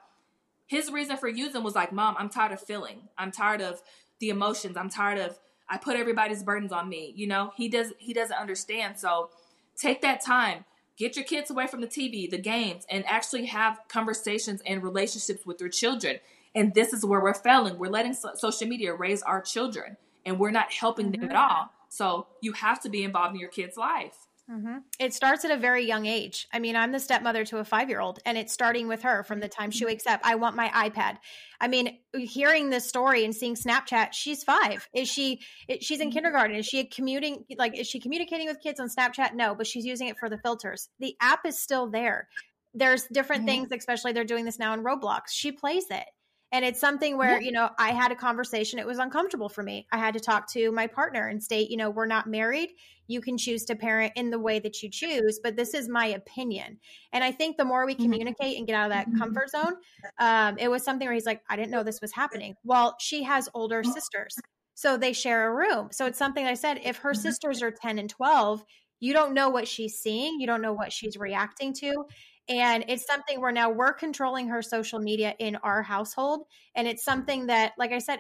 [0.68, 3.10] his reason for using was like, "Mom, I'm tired of feeling.
[3.18, 3.82] I'm tired of
[4.20, 4.78] the emotions.
[4.78, 8.38] I'm tired of I put everybody's burdens on me." You know, he does he doesn't
[8.38, 9.00] understand.
[9.00, 9.32] So,
[9.76, 10.66] take that time.
[10.98, 15.46] Get your kids away from the TV, the games, and actually have conversations and relationships
[15.46, 16.20] with your children.
[16.54, 17.80] And this is where we're failing.
[17.80, 21.32] We're letting so- social media raise our children, and we're not helping them mm-hmm.
[21.32, 24.16] at all so you have to be involved in your kid's life.
[24.50, 24.78] Mm-hmm.
[25.00, 26.48] It starts at a very young age.
[26.54, 29.24] I mean, I'm the stepmother to a five year old, and it's starting with her
[29.24, 30.20] from the time she wakes up.
[30.24, 31.18] I want my iPad.
[31.60, 34.88] I mean, hearing this story and seeing Snapchat, she's five.
[34.94, 35.42] Is she?
[35.82, 36.56] She's in kindergarten.
[36.56, 37.46] Is she commuting?
[37.58, 39.34] Like, is she communicating with kids on Snapchat?
[39.34, 40.90] No, but she's using it for the filters.
[41.00, 42.28] The app is still there.
[42.76, 43.68] There's different mm-hmm.
[43.68, 45.30] things, especially they're doing this now in Roblox.
[45.30, 46.06] She plays it.
[46.56, 47.46] And it's something where, yeah.
[47.46, 48.80] you know, I had a conversation.
[48.80, 49.88] It was uncomfortable for me.
[49.92, 52.70] I had to talk to my partner and state, you know, we're not married.
[53.08, 56.06] You can choose to parent in the way that you choose, but this is my
[56.06, 56.80] opinion.
[57.12, 58.04] And I think the more we mm-hmm.
[58.04, 59.18] communicate and get out of that mm-hmm.
[59.18, 59.74] comfort zone,
[60.18, 62.56] um, it was something where he's like, I didn't know this was happening.
[62.64, 64.38] Well, she has older sisters.
[64.76, 65.90] So they share a room.
[65.92, 67.22] So it's something I said if her mm-hmm.
[67.22, 68.64] sisters are 10 and 12,
[69.02, 72.06] you don't know what she's seeing, you don't know what she's reacting to.
[72.48, 76.46] And it's something where now we're controlling her social media in our household.
[76.76, 78.20] And it's something that, like I said,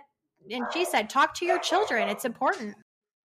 [0.50, 2.10] and she said, talk to your children.
[2.10, 2.76] It's important.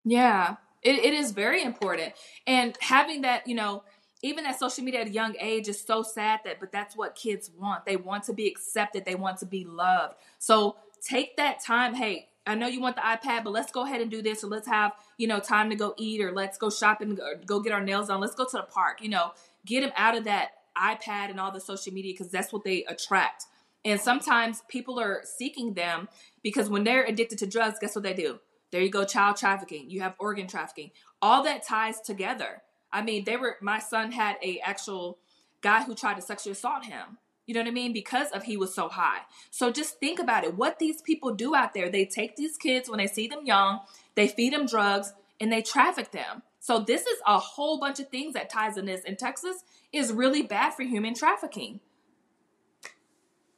[0.03, 2.13] Yeah, it, it is very important.
[2.45, 3.83] And having that, you know,
[4.25, 7.15] even that social media at a young age is so sad that but that's what
[7.15, 11.61] kids want they want to be accepted they want to be loved so take that
[11.63, 14.43] time hey i know you want the ipad but let's go ahead and do this
[14.43, 17.59] or let's have you know time to go eat or let's go shopping or go
[17.59, 19.31] get our nails done let's go to the park you know
[19.65, 22.83] get them out of that ipad and all the social media because that's what they
[22.85, 23.45] attract
[23.83, 26.07] and sometimes people are seeking them
[26.43, 28.39] because when they're addicted to drugs guess what they do
[28.71, 32.61] there you go child trafficking you have organ trafficking all that ties together
[32.95, 35.17] I mean, they were my son had a actual
[35.61, 37.17] guy who tried to sexually assault him.
[37.45, 37.91] You know what I mean?
[37.91, 39.19] Because of he was so high.
[39.51, 40.55] So just think about it.
[40.55, 43.81] What these people do out there, they take these kids when they see them young,
[44.15, 46.41] they feed them drugs, and they traffic them.
[46.65, 49.03] So this is a whole bunch of things that ties in this.
[49.03, 51.79] In Texas is really bad for human trafficking.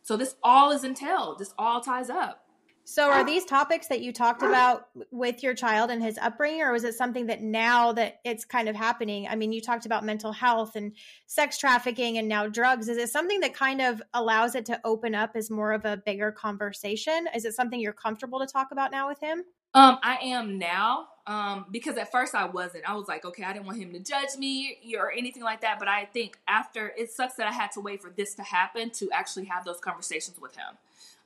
[0.02, 1.39] So this all is entailed.
[1.39, 2.43] This all ties up.
[2.84, 6.74] So are these topics that you talked about with your child and his upbringing or
[6.74, 9.26] was it something that now that it's kind of happening?
[9.26, 10.91] I mean, you talked about mental health and
[11.28, 12.89] sex trafficking and now drugs.
[12.89, 15.96] Is it something that kind of allows it to open up as more of a
[15.96, 17.30] bigger conversation?
[17.34, 19.46] Is it something you're comfortable to talk about now with him?
[19.73, 21.08] Um, I am now.
[21.27, 22.89] Um, because at first I wasn't.
[22.89, 25.77] I was like, okay, I didn't want him to judge me or anything like that.
[25.77, 28.91] But I think after it sucks that I had to wait for this to happen
[28.91, 30.77] to actually have those conversations with him.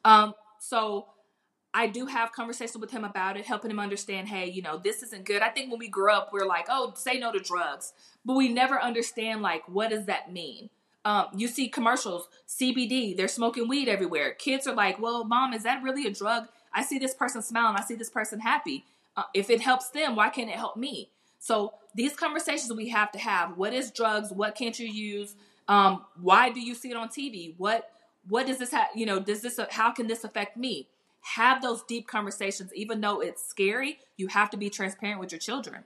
[0.03, 1.05] Um, so
[1.73, 5.03] I do have conversations with him about it, helping him understand, hey, you know, this
[5.03, 5.41] isn't good.
[5.41, 7.93] I think when we grow up, we're like, oh, say no to drugs,
[8.25, 10.69] but we never understand like what does that mean.
[11.05, 14.33] Um, you see commercials, CBD, they're smoking weed everywhere.
[14.33, 16.47] Kids are like, well, mom, is that really a drug?
[16.73, 18.85] I see this person smiling, I see this person happy.
[19.15, 21.09] Uh, if it helps them, why can't it help me?
[21.39, 23.57] So these conversations we have to have.
[23.57, 24.31] What is drugs?
[24.31, 25.35] What can't you use?
[25.67, 27.55] Um, why do you see it on TV?
[27.57, 27.89] What
[28.27, 28.87] what does this have?
[28.95, 30.87] You know, does this how can this affect me?
[31.21, 35.39] have those deep conversations even though it's scary you have to be transparent with your
[35.39, 35.83] children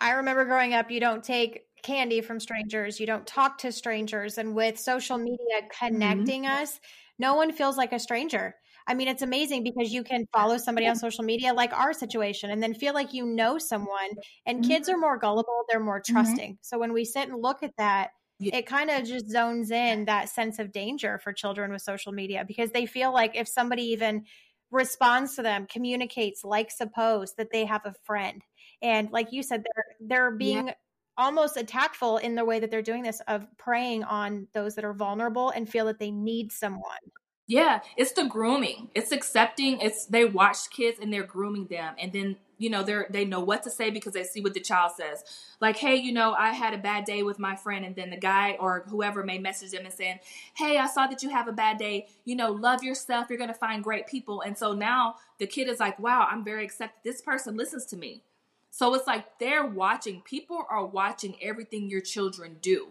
[0.00, 4.38] i remember growing up you don't take candy from strangers you don't talk to strangers
[4.38, 5.38] and with social media
[5.78, 6.62] connecting mm-hmm.
[6.62, 6.80] us
[7.18, 8.54] no one feels like a stranger
[8.86, 12.50] I mean, it's amazing because you can follow somebody on social media, like our situation,
[12.50, 14.10] and then feel like you know someone.
[14.46, 14.70] And mm-hmm.
[14.70, 16.14] kids are more gullible, they're more mm-hmm.
[16.14, 16.52] trusting.
[16.52, 16.62] Mm-hmm.
[16.62, 18.56] So when we sit and look at that, yeah.
[18.56, 22.44] it kind of just zones in that sense of danger for children with social media
[22.46, 24.24] because they feel like if somebody even
[24.70, 28.42] responds to them, communicates, likes a post, that they have a friend.
[28.82, 30.74] And like you said, they're they're being yeah.
[31.16, 34.92] almost attackful in the way that they're doing this of preying on those that are
[34.92, 36.98] vulnerable and feel that they need someone.
[37.46, 38.88] Yeah, it's the grooming.
[38.94, 39.78] It's accepting.
[39.80, 43.40] It's they watch kids and they're grooming them, and then you know they're they know
[43.40, 45.22] what to say because they see what the child says.
[45.60, 48.16] Like, hey, you know, I had a bad day with my friend, and then the
[48.16, 50.20] guy or whoever may message them and saying,
[50.54, 52.06] hey, I saw that you have a bad day.
[52.24, 53.26] You know, love yourself.
[53.28, 54.40] You're gonna find great people.
[54.40, 57.00] And so now the kid is like, wow, I'm very accepted.
[57.04, 58.22] This person listens to me.
[58.70, 60.22] So it's like they're watching.
[60.22, 62.88] People are watching everything your children do.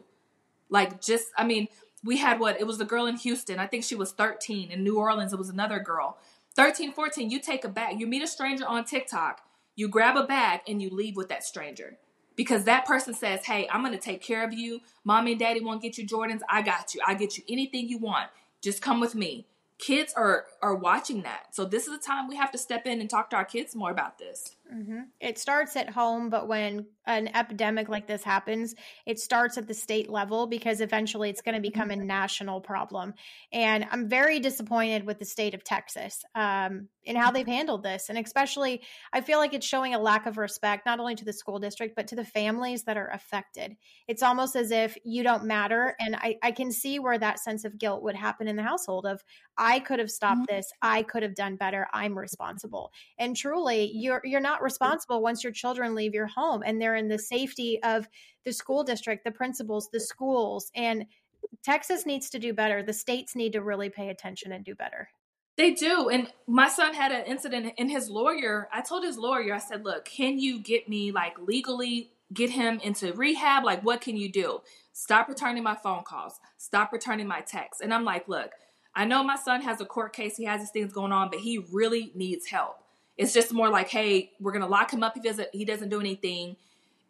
[0.69, 1.69] Like, just I mean
[2.03, 3.59] we had what it was a girl in Houston.
[3.59, 4.71] I think she was 13.
[4.71, 6.17] In New Orleans, it was another girl.
[6.55, 7.99] 13, 14, you take a bag.
[7.99, 9.41] You meet a stranger on TikTok,
[9.75, 11.97] you grab a bag and you leave with that stranger.
[12.35, 14.81] Because that person says, Hey, I'm gonna take care of you.
[15.03, 16.41] Mommy and daddy won't get you Jordans.
[16.49, 17.01] I got you.
[17.05, 18.29] I get you anything you want.
[18.61, 19.47] Just come with me
[19.83, 23.01] kids are are watching that so this is the time we have to step in
[23.01, 25.01] and talk to our kids more about this mm-hmm.
[25.19, 29.73] it starts at home but when an epidemic like this happens it starts at the
[29.73, 32.07] state level because eventually it's going to become a mm-hmm.
[32.07, 33.13] national problem
[33.51, 38.07] and i'm very disappointed with the state of texas um, in how they've handled this
[38.09, 38.81] and especially
[39.11, 41.95] i feel like it's showing a lack of respect not only to the school district
[41.95, 43.75] but to the families that are affected
[44.07, 47.65] it's almost as if you don't matter and i, I can see where that sense
[47.65, 49.21] of guilt would happen in the household of
[49.57, 50.55] I could have stopped mm-hmm.
[50.55, 50.71] this.
[50.81, 51.87] I could have done better.
[51.93, 52.91] I'm responsible.
[53.17, 54.83] And truly, you're you're not Mm-hmm.
[54.83, 58.07] responsible once your children leave your home and they're in the safety of
[58.45, 60.71] the school district, the principals, the schools.
[60.75, 61.05] And
[61.63, 62.83] Texas needs to do better.
[62.83, 65.09] The states need to really pay attention and do better.
[65.55, 66.09] They do.
[66.09, 68.67] And my son had an incident in his lawyer.
[68.73, 72.79] I told his lawyer, I said, look, can you get me like legally get him
[72.83, 73.63] into rehab?
[73.63, 74.61] Like, what can you do?
[74.93, 76.39] Stop returning my phone calls.
[76.57, 77.81] Stop returning my texts.
[77.81, 78.51] And I'm like, look,
[78.95, 81.39] I know my son has a court case, he has these things going on, but
[81.39, 82.82] he really needs help.
[83.17, 85.13] It's just more like, hey, we're gonna lock him up.
[85.15, 86.55] He doesn't he doesn't do anything.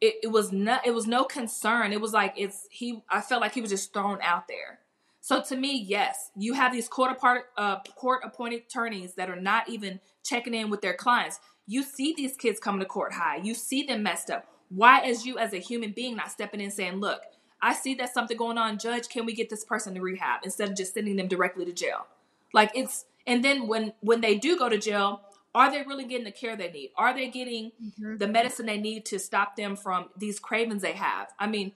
[0.02, 1.94] It, it was not it was no concern.
[1.94, 4.80] It was like it's he I felt like he was just thrown out there.
[5.22, 9.40] So to me, yes, you have these court apart, uh, court appointed attorneys that are
[9.40, 11.40] not even checking in with their clients.
[11.66, 13.38] You see these kids coming to court high.
[13.38, 14.46] You see them messed up.
[14.68, 17.22] Why, as you as a human being, not stepping in saying, "Look,
[17.62, 20.70] I see that something going on, judge, can we get this person to rehab instead
[20.70, 22.06] of just sending them directly to jail?
[22.52, 25.22] Like it's and then when when they do go to jail,
[25.56, 26.92] are they really getting the care they need?
[26.98, 28.18] Are they getting mm-hmm.
[28.18, 31.30] the medicine they need to stop them from these cravings they have?
[31.40, 31.74] I mean,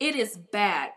[0.00, 0.90] it is bad.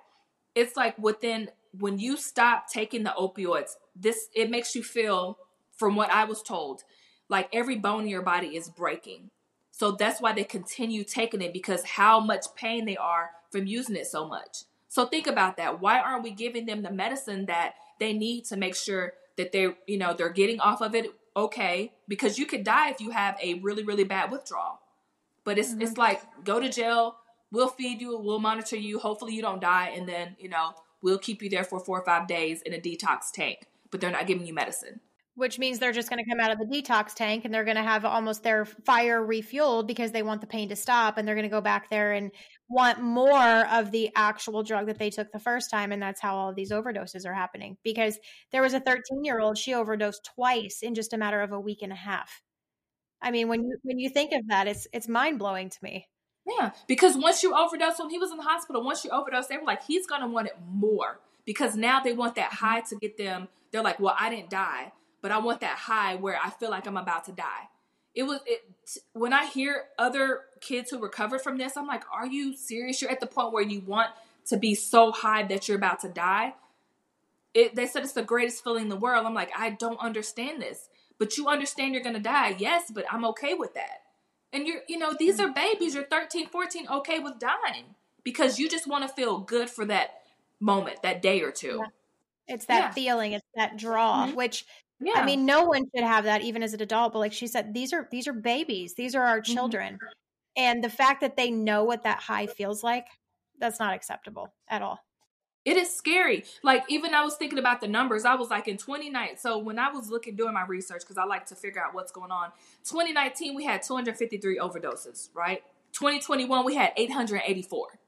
[0.55, 5.37] It's like within when you stop taking the opioids, this it makes you feel
[5.77, 6.83] from what I was told,
[7.29, 9.31] like every bone in your body is breaking.
[9.71, 13.95] So that's why they continue taking it because how much pain they are from using
[13.95, 14.59] it so much.
[14.89, 15.79] So think about that.
[15.81, 19.75] Why aren't we giving them the medicine that they need to make sure that they're,
[19.87, 21.93] you know, they're getting off of it okay?
[22.07, 24.79] Because you could die if you have a really, really bad withdrawal.
[25.43, 25.81] But it's mm-hmm.
[25.81, 27.17] it's like go to jail,
[27.51, 31.17] we'll feed you, we'll monitor you, hopefully you don't die, and then, you know, we'll
[31.17, 33.67] keep you there for four or five days in a detox tank.
[33.89, 35.01] But they're not giving you medicine
[35.35, 37.77] which means they're just going to come out of the detox tank and they're going
[37.77, 41.35] to have almost their fire refueled because they want the pain to stop and they're
[41.35, 42.31] going to go back there and
[42.69, 46.35] want more of the actual drug that they took the first time and that's how
[46.35, 47.77] all these overdoses are happening.
[47.83, 48.19] Because
[48.51, 51.59] there was a 13 year old she overdosed twice in just a matter of a
[51.59, 52.41] week and a half.
[53.21, 56.07] I mean when you when you think of that it's it's mind-blowing to me.
[56.45, 59.57] Yeah because once you overdose when he was in the hospital once you overdose they
[59.57, 62.95] were like he's going to want it more because now they want that high to
[62.97, 64.91] get them they're like well i didn't die
[65.21, 67.69] but I want that high where I feel like I'm about to die.
[68.13, 68.63] It was it
[69.13, 73.01] when I hear other kids who recover from this, I'm like, are you serious?
[73.01, 74.09] You're at the point where you want
[74.47, 76.53] to be so high that you're about to die.
[77.53, 79.25] It, they said it's the greatest feeling in the world.
[79.25, 80.89] I'm like, I don't understand this.
[81.17, 82.55] But you understand you're going to die.
[82.57, 84.01] Yes, but I'm okay with that.
[84.53, 85.93] And you're, you know, these are babies.
[85.93, 90.21] You're 13, 14, okay with dying because you just want to feel good for that
[90.59, 91.79] moment, that day or two.
[91.79, 92.55] Yeah.
[92.55, 92.91] It's that yeah.
[92.91, 94.35] feeling, it's that draw, mm-hmm.
[94.35, 94.65] which
[95.01, 95.13] yeah.
[95.15, 97.73] I mean, no one should have that even as an adult, but like she said,
[97.73, 98.93] these are these are babies.
[98.93, 99.53] These are our mm-hmm.
[99.53, 99.93] children.
[99.95, 100.05] Mm-hmm.
[100.57, 103.07] And the fact that they know what that high feels like,
[103.59, 104.99] that's not acceptable at all.
[105.63, 106.43] It is scary.
[106.63, 108.25] Like even I was thinking about the numbers.
[108.25, 109.37] I was like in 2019.
[109.37, 112.11] So when I was looking doing my research because I like to figure out what's
[112.11, 112.51] going on.
[112.83, 115.61] 2019 we had 253 overdoses, right?
[115.93, 117.99] 2021 we had 884.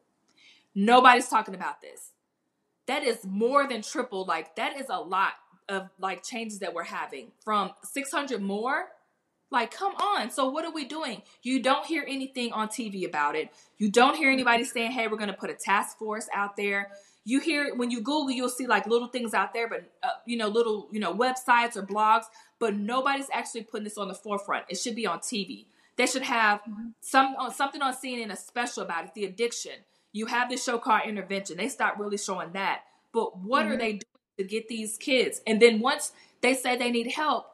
[0.76, 2.12] Nobody's talking about this.
[2.88, 4.26] That is more than triple.
[4.26, 5.34] Like that is a lot
[5.70, 8.90] of like changes that we're having from 600 more?
[9.52, 10.32] Like come on.
[10.32, 11.22] So what are we doing?
[11.44, 13.50] You don't hear anything on tv about it.
[13.78, 16.90] You don't hear anybody saying hey we're going to put a task force out there.
[17.26, 20.38] You hear when you google you'll see like little things out there but uh, you
[20.38, 22.24] know little you know websites or blogs
[22.60, 24.66] but nobody's actually putting this on the forefront.
[24.70, 26.90] It should be on tv they should have mm-hmm.
[27.02, 29.74] some uh, something on cnn a special about it the addiction.
[30.12, 31.58] You have this show called intervention.
[31.58, 32.82] They start really showing that.
[33.12, 33.74] But what mm-hmm.
[33.74, 34.02] are they doing
[34.38, 35.42] to get these kids.
[35.46, 37.46] And then once they say they need help,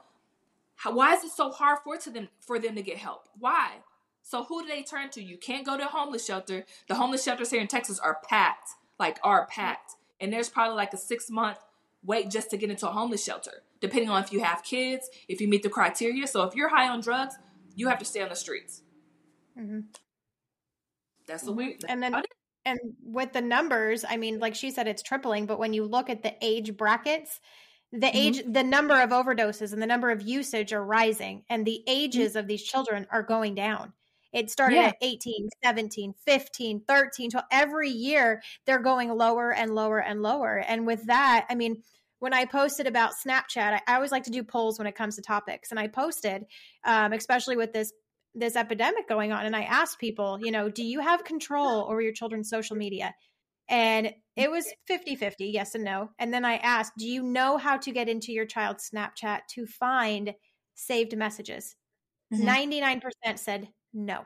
[0.75, 3.27] how, why is it so hard for to them for them to get help?
[3.37, 3.77] Why?
[4.21, 5.23] So who do they turn to?
[5.23, 6.65] You can't go to a homeless shelter.
[6.87, 9.93] The homeless shelters here in Texas are packed, like are packed.
[10.21, 11.57] And there's probably like a six month
[12.03, 15.41] wait just to get into a homeless shelter, depending on if you have kids, if
[15.41, 16.27] you meet the criteria.
[16.27, 17.35] So if you're high on drugs,
[17.75, 18.81] you have to stay on the streets.
[19.59, 19.79] Mm-hmm.
[21.27, 21.83] That's the weird.
[21.87, 22.15] And then
[22.65, 25.45] and with the numbers, I mean, like she said, it's tripling.
[25.45, 27.39] But when you look at the age brackets,
[27.91, 28.17] the mm-hmm.
[28.17, 31.95] age, the number of overdoses and the number of usage are rising, and the mm-hmm.
[31.95, 32.39] ages mm-hmm.
[32.39, 33.93] of these children are going down.
[34.31, 34.87] It started yeah.
[34.87, 37.45] at 18, 17, 15, 13, 12.
[37.51, 40.57] Every year they're going lower and lower and lower.
[40.57, 41.81] And with that, I mean,
[42.19, 45.15] when I posted about Snapchat, I, I always like to do polls when it comes
[45.15, 45.71] to topics.
[45.71, 46.45] And I posted,
[46.83, 47.91] um, especially with this
[48.35, 52.01] this epidemic going on and I asked people, you know, do you have control over
[52.01, 53.13] your children's social media?
[53.69, 56.09] And it was 50 50, yes and no.
[56.17, 59.65] And then I asked, do you know how to get into your child's Snapchat to
[59.65, 60.33] find
[60.75, 61.75] saved messages?
[62.33, 62.47] Mm-hmm.
[62.97, 64.21] 99% said no.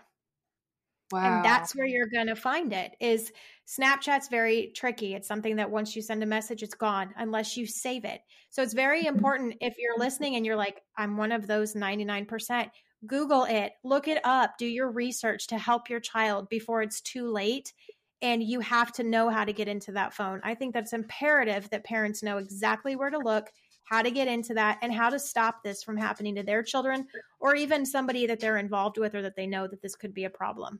[1.11, 1.37] Wow.
[1.37, 3.31] And that's where you're going to find it is
[3.67, 5.13] Snapchat's very tricky.
[5.13, 8.21] It's something that once you send a message, it's gone unless you save it.
[8.49, 9.15] So it's very mm-hmm.
[9.15, 12.69] important if you're listening and you're like, I'm one of those 99%.
[13.05, 17.31] Google it, look it up, do your research to help your child before it's too
[17.31, 17.73] late.
[18.21, 20.39] And you have to know how to get into that phone.
[20.43, 23.49] I think that's imperative that parents know exactly where to look,
[23.83, 27.07] how to get into that, and how to stop this from happening to their children
[27.41, 30.23] or even somebody that they're involved with or that they know that this could be
[30.23, 30.79] a problem.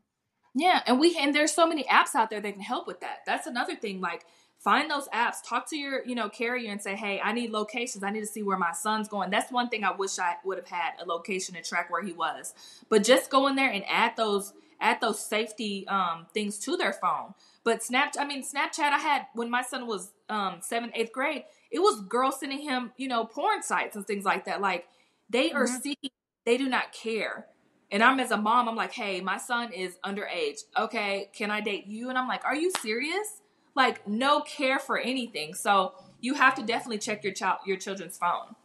[0.56, 3.20] Yeah, and we and there's so many apps out there that can help with that.
[3.26, 4.00] That's another thing.
[4.00, 4.24] Like
[4.64, 8.04] find those apps talk to your you know carrier and say hey i need locations
[8.04, 10.58] i need to see where my son's going that's one thing i wish i would
[10.58, 12.54] have had a location to track where he was
[12.90, 16.94] but just go in there and add those add those safety um, things to their
[16.94, 17.34] phone
[17.64, 21.44] but snapchat i mean snapchat i had when my son was um, seventh eighth grade
[21.72, 24.88] it was girls sending him you know porn sites and things like that like
[25.30, 25.82] they are mm-hmm.
[25.82, 26.10] seeking
[26.46, 27.48] they do not care
[27.92, 30.62] and I'm as a mom, I'm like, hey, my son is underage.
[30.76, 32.10] Okay, can I date you?
[32.10, 33.43] And I'm like, are you serious?
[33.76, 35.54] Like no care for anything.
[35.54, 38.56] So you have to definitely check your child your children's phone.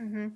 [0.00, 0.28] Mm-hmm.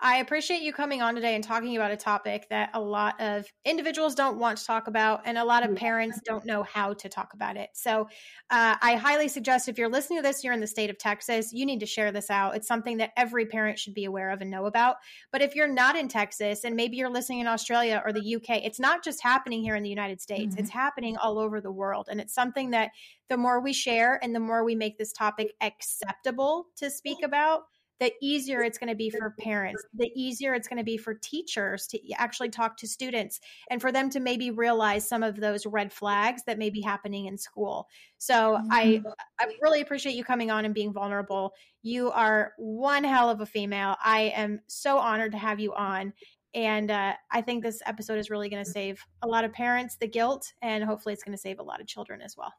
[0.00, 3.46] I appreciate you coming on today and talking about a topic that a lot of
[3.64, 7.08] individuals don't want to talk about, and a lot of parents don't know how to
[7.08, 7.70] talk about it.
[7.74, 8.02] So,
[8.50, 11.52] uh, I highly suggest if you're listening to this, you're in the state of Texas,
[11.52, 12.54] you need to share this out.
[12.54, 14.96] It's something that every parent should be aware of and know about.
[15.32, 18.64] But if you're not in Texas and maybe you're listening in Australia or the UK,
[18.64, 20.60] it's not just happening here in the United States, mm-hmm.
[20.60, 22.06] it's happening all over the world.
[22.08, 22.90] And it's something that
[23.28, 27.62] the more we share and the more we make this topic acceptable to speak about,
[28.00, 31.14] the easier it's going to be for parents, the easier it's going to be for
[31.14, 33.40] teachers to actually talk to students
[33.70, 37.26] and for them to maybe realize some of those red flags that may be happening
[37.26, 37.88] in school.
[38.18, 38.68] So mm-hmm.
[38.70, 39.02] I
[39.40, 41.52] I really appreciate you coming on and being vulnerable.
[41.82, 43.96] You are one hell of a female.
[44.02, 46.12] I am so honored to have you on.
[46.54, 49.96] And uh, I think this episode is really going to save a lot of parents
[49.96, 52.52] the guilt, and hopefully, it's going to save a lot of children as well.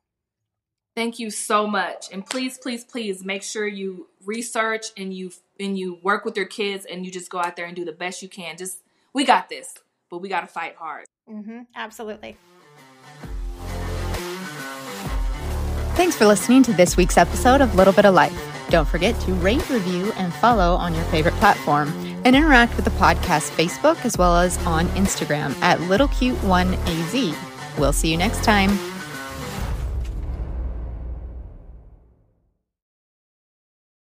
[1.00, 2.08] Thank you so much.
[2.12, 6.46] And please, please, please make sure you research and you and you work with your
[6.46, 8.58] kids and you just go out there and do the best you can.
[8.58, 8.80] Just
[9.14, 9.76] we got this,
[10.10, 11.06] but we got to fight hard.
[11.32, 11.62] Mm-hmm.
[11.74, 12.36] Absolutely.
[15.96, 18.38] Thanks for listening to this week's episode of Little Bit of Life.
[18.70, 21.94] Don't forget to rate, review, and follow on your favorite platform
[22.26, 27.38] and interact with the podcast Facebook as well as on Instagram at LittleCute1AZ.
[27.78, 28.78] We'll see you next time.